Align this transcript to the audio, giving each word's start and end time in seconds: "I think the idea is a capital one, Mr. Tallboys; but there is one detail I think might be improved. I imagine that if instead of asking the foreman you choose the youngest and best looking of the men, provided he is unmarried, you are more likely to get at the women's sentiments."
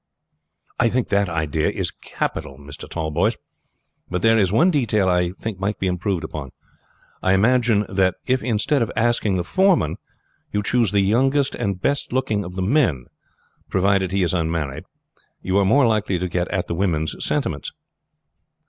"I 0.79 0.89
think 0.89 1.09
the 1.09 1.29
idea 1.29 1.69
is 1.69 1.91
a 1.91 1.99
capital 2.03 2.57
one, 2.57 2.65
Mr. 2.65 2.89
Tallboys; 2.89 3.37
but 4.09 4.23
there 4.23 4.35
is 4.35 4.51
one 4.51 4.71
detail 4.71 5.07
I 5.07 5.29
think 5.33 5.59
might 5.59 5.77
be 5.77 5.85
improved. 5.85 6.25
I 7.21 7.33
imagine 7.35 7.85
that 7.87 8.15
if 8.25 8.41
instead 8.41 8.81
of 8.81 8.91
asking 8.95 9.35
the 9.37 9.43
foreman 9.43 9.97
you 10.51 10.63
choose 10.63 10.89
the 10.91 11.01
youngest 11.01 11.53
and 11.53 11.79
best 11.79 12.11
looking 12.11 12.43
of 12.43 12.55
the 12.55 12.63
men, 12.63 13.05
provided 13.69 14.11
he 14.11 14.23
is 14.23 14.33
unmarried, 14.33 14.85
you 15.43 15.55
are 15.59 15.65
more 15.65 15.85
likely 15.85 16.17
to 16.17 16.27
get 16.27 16.47
at 16.47 16.65
the 16.65 16.73
women's 16.73 17.23
sentiments." 17.23 17.71